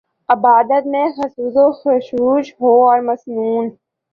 عبادت 0.29 0.83
میں 0.87 1.05
خضوع 1.17 1.67
وخشوع 1.67 2.39
ہواور 2.61 2.99
مسنون 3.07 3.65